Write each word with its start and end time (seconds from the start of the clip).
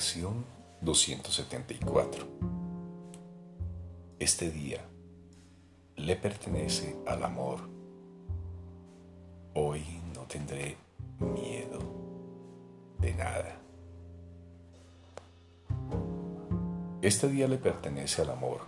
Lección 0.00 0.46
274 0.80 2.26
Este 4.18 4.50
día 4.50 4.82
le 5.96 6.16
pertenece 6.16 6.96
al 7.06 7.22
amor. 7.22 7.68
Hoy 9.52 9.84
no 10.14 10.22
tendré 10.22 10.78
miedo 11.18 11.80
de 12.98 13.12
nada. 13.12 13.60
Este 17.02 17.28
día 17.28 17.46
le 17.46 17.58
pertenece 17.58 18.22
al 18.22 18.30
amor. 18.30 18.62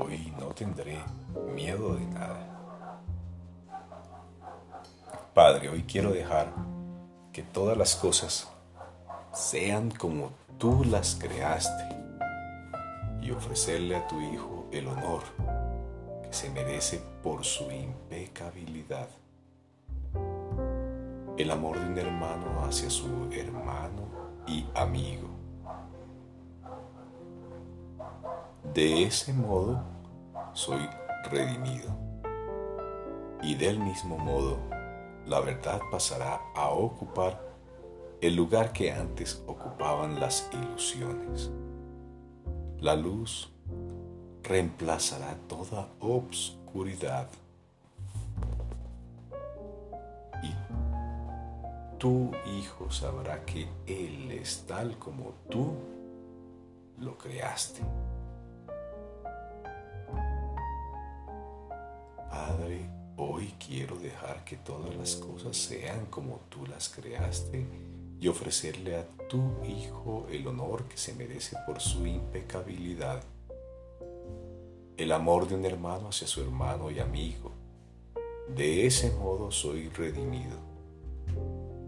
Hoy 0.00 0.34
no 0.36 0.46
tendré 0.48 0.98
miedo 1.54 1.94
de 1.94 2.06
nada. 2.06 3.00
Padre, 5.32 5.68
hoy 5.68 5.84
quiero 5.84 6.10
dejar 6.10 6.52
que 7.32 7.44
todas 7.44 7.78
las 7.78 7.94
cosas 7.94 8.48
sean 9.36 9.90
como 9.90 10.30
tú 10.56 10.82
las 10.84 11.14
creaste 11.20 11.84
y 13.20 13.30
ofrecerle 13.32 13.96
a 13.96 14.08
tu 14.08 14.18
Hijo 14.18 14.66
el 14.72 14.88
honor 14.88 15.22
que 16.22 16.32
se 16.32 16.48
merece 16.48 17.02
por 17.22 17.44
su 17.44 17.70
impecabilidad. 17.70 19.08
El 21.36 21.50
amor 21.50 21.78
de 21.78 21.86
un 21.86 21.98
hermano 21.98 22.64
hacia 22.64 22.88
su 22.88 23.28
hermano 23.30 24.08
y 24.46 24.64
amigo. 24.74 25.28
De 28.72 29.02
ese 29.02 29.34
modo 29.34 29.82
soy 30.54 30.88
redimido. 31.30 31.94
Y 33.42 33.54
del 33.54 33.78
mismo 33.78 34.16
modo, 34.16 34.56
la 35.26 35.40
verdad 35.40 35.78
pasará 35.90 36.40
a 36.54 36.70
ocupar 36.70 37.45
el 38.26 38.34
lugar 38.34 38.72
que 38.72 38.90
antes 38.90 39.40
ocupaban 39.46 40.18
las 40.18 40.50
ilusiones. 40.52 41.48
La 42.80 42.96
luz 42.96 43.52
reemplazará 44.42 45.36
toda 45.46 45.88
obscuridad. 46.00 47.28
Y 50.42 50.52
tu 51.98 52.32
Hijo 52.58 52.90
sabrá 52.90 53.44
que 53.44 53.68
Él 53.86 54.32
es 54.32 54.64
tal 54.66 54.98
como 54.98 55.32
tú 55.48 55.74
lo 56.98 57.16
creaste. 57.16 57.82
Padre, 62.28 62.90
hoy 63.18 63.54
quiero 63.64 63.96
dejar 63.96 64.44
que 64.44 64.56
todas 64.56 64.96
las 64.96 65.14
cosas 65.14 65.56
sean 65.56 66.06
como 66.06 66.40
tú 66.48 66.66
las 66.66 66.88
creaste 66.88 67.64
y 68.20 68.28
ofrecerle 68.28 68.96
a 68.96 69.06
tu 69.28 69.62
Hijo 69.64 70.26
el 70.30 70.46
honor 70.46 70.84
que 70.84 70.96
se 70.96 71.14
merece 71.14 71.56
por 71.66 71.80
su 71.80 72.06
impecabilidad. 72.06 73.22
El 74.96 75.12
amor 75.12 75.48
de 75.48 75.54
un 75.54 75.64
hermano 75.64 76.08
hacia 76.08 76.26
su 76.26 76.40
hermano 76.40 76.90
y 76.90 77.00
amigo. 77.00 77.52
De 78.48 78.86
ese 78.86 79.10
modo 79.12 79.50
soy 79.50 79.88
redimido. 79.88 80.56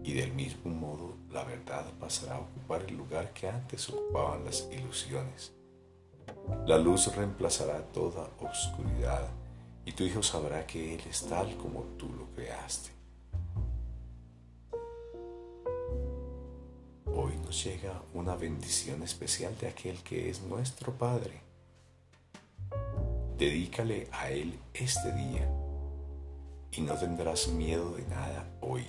Y 0.03 0.13
del 0.13 0.33
mismo 0.33 0.71
modo 0.71 1.15
la 1.31 1.43
verdad 1.43 1.85
pasará 1.99 2.35
a 2.35 2.39
ocupar 2.39 2.85
el 2.87 2.97
lugar 2.97 3.33
que 3.33 3.47
antes 3.47 3.89
ocupaban 3.89 4.45
las 4.45 4.67
ilusiones. 4.71 5.53
La 6.65 6.77
luz 6.77 7.15
reemplazará 7.15 7.81
toda 7.91 8.29
oscuridad 8.39 9.27
y 9.85 9.91
tu 9.93 10.03
Hijo 10.03 10.21
sabrá 10.21 10.67
que 10.67 10.93
Él 10.95 11.01
es 11.09 11.25
tal 11.25 11.55
como 11.57 11.81
tú 11.97 12.07
lo 12.13 12.25
creaste. 12.35 12.98
Llega 17.51 18.01
una 18.13 18.35
bendición 18.35 19.03
especial 19.03 19.57
de 19.59 19.67
aquel 19.67 20.01
que 20.03 20.29
es 20.29 20.41
nuestro 20.41 20.93
Padre. 20.93 21.41
Dedícale 23.37 24.07
a 24.11 24.31
Él 24.31 24.59
este 24.73 25.11
día 25.13 25.49
y 26.71 26.81
no 26.81 26.95
tendrás 26.95 27.47
miedo 27.47 27.95
de 27.95 28.05
nada 28.07 28.45
hoy, 28.61 28.85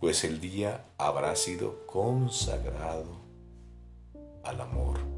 pues 0.00 0.24
el 0.24 0.40
día 0.40 0.84
habrá 0.98 1.34
sido 1.36 1.86
consagrado 1.86 3.20
al 4.44 4.60
amor. 4.60 5.17